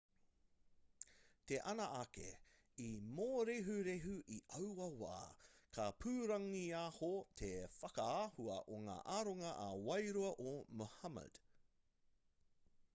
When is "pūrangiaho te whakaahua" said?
6.05-8.57